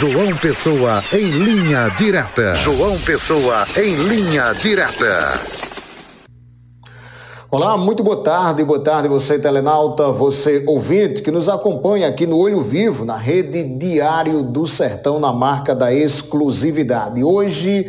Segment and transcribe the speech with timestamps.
[0.00, 2.54] João Pessoa em linha direta.
[2.54, 5.38] João Pessoa em linha direta.
[7.50, 12.38] Olá, muito boa tarde, boa tarde você telenauta, você ouvinte que nos acompanha aqui no
[12.38, 17.22] Olho Vivo, na rede Diário do Sertão, na marca da exclusividade.
[17.22, 17.86] Hoje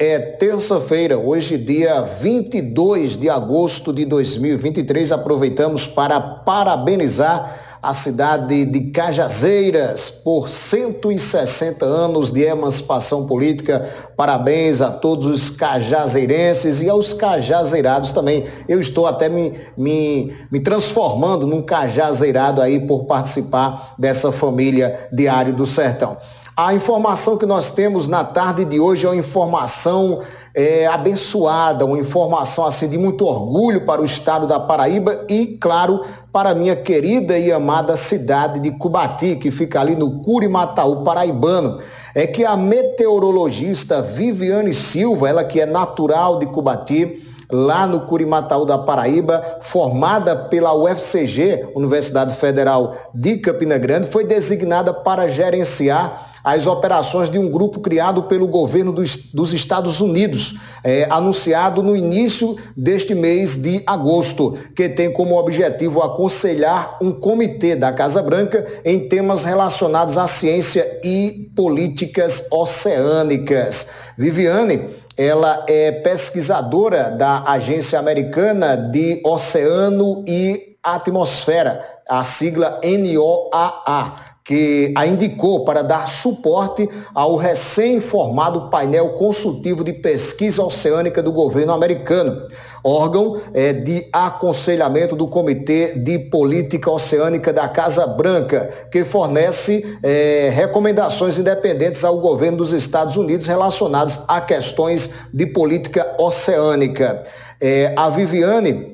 [0.00, 8.92] é terça-feira, hoje dia 22 de agosto de 2023, aproveitamos para parabenizar a cidade de
[8.92, 13.82] Cajazeiras por 160 anos de emancipação política.
[14.16, 18.44] Parabéns a todos os cajazeirenses e aos cajazeirados também.
[18.68, 25.52] Eu estou até me, me, me transformando num cajazeirado aí por participar dessa família Diário
[25.52, 26.16] do Sertão.
[26.54, 30.20] A informação que nós temos na tarde de hoje é uma informação
[30.54, 36.02] é, abençoada, uma informação assim de muito orgulho para o estado da Paraíba e, claro,
[36.30, 41.78] para a minha querida e amada cidade de Cubati, que fica ali no Curimataú paraibano.
[42.14, 47.18] É que a meteorologista Viviane Silva, ela que é natural de Cubati,
[47.50, 54.92] lá no Curimataú da Paraíba, formada pela UFCG, Universidade Federal de Campina Grande, foi designada
[54.92, 61.06] para gerenciar as operações de um grupo criado pelo governo dos, dos Estados Unidos, é,
[61.10, 67.92] anunciado no início deste mês de agosto, que tem como objetivo aconselhar um comitê da
[67.92, 73.86] Casa Branca em temas relacionados à ciência e políticas oceânicas.
[74.16, 84.92] Viviane ela é pesquisadora da Agência Americana de Oceano e Atmosfera, a sigla NOAA que
[84.96, 92.46] a indicou para dar suporte ao recém-formado painel consultivo de pesquisa oceânica do governo americano,
[92.82, 100.50] órgão é, de aconselhamento do Comitê de Política Oceânica da Casa Branca, que fornece é,
[100.52, 107.22] recomendações independentes ao governo dos Estados Unidos relacionadas a questões de política oceânica.
[107.60, 108.91] É, a Viviane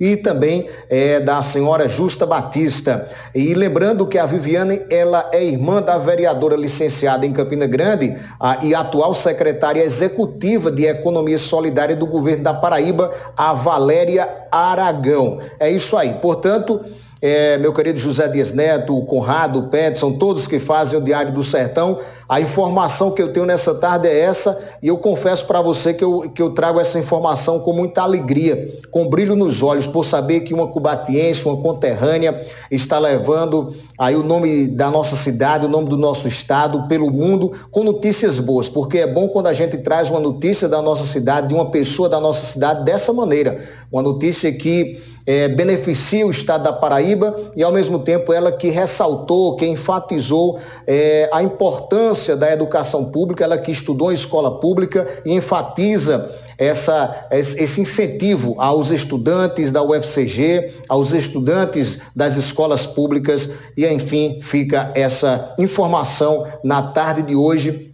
[0.00, 3.06] E também é, da senhora Justa Batista.
[3.34, 8.58] E lembrando que a Viviane, ela é irmã da vereadora licenciada em Campina Grande a,
[8.64, 15.40] e atual secretária executiva de Economia Solidária do governo da Paraíba, a Valéria Aragão.
[15.58, 16.14] É isso aí.
[16.14, 16.80] Portanto,
[17.20, 21.32] é, meu querido José Dias Neto, o Conrado, o Petson, todos que fazem o Diário
[21.32, 21.98] do Sertão.
[22.28, 26.04] A informação que eu tenho nessa tarde é essa e eu confesso para você que
[26.04, 30.40] eu, que eu trago essa informação com muita alegria, com brilho nos olhos, por saber
[30.40, 32.40] que uma cubatiense, uma conterrânea,
[32.70, 37.50] está levando aí o nome da nossa cidade, o nome do nosso estado pelo mundo
[37.70, 41.48] com notícias boas, porque é bom quando a gente traz uma notícia da nossa cidade,
[41.48, 43.56] de uma pessoa da nossa cidade dessa maneira,
[43.90, 44.96] uma notícia que
[45.28, 50.58] é, beneficia o estado da Paraíba e, ao mesmo tempo, ela que ressaltou, que enfatizou
[50.86, 57.28] é, a importância da educação pública, ela que estudou em escola pública e enfatiza essa,
[57.30, 63.50] esse incentivo aos estudantes da UFCG, aos estudantes das escolas públicas.
[63.76, 67.88] E, enfim, fica essa informação na tarde de hoje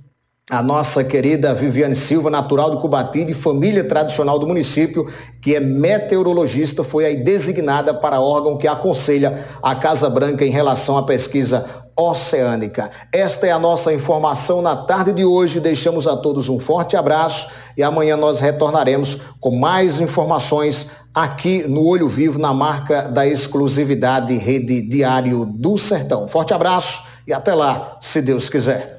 [0.51, 5.11] a nossa querida Viviane Silva, natural de Cubati, de família tradicional do município,
[5.41, 10.99] que é meteorologista, foi aí designada para órgão que aconselha a Casa Branca em relação
[10.99, 11.65] à pesquisa
[11.97, 12.91] oceânica.
[13.11, 15.61] Esta é a nossa informação na tarde de hoje.
[15.61, 21.87] Deixamos a todos um forte abraço e amanhã nós retornaremos com mais informações aqui no
[21.87, 26.29] Olho Vivo, na marca da exclusividade Rede Diário do Sertão.
[26.29, 28.93] Forte abraço e até lá, se Deus quiser.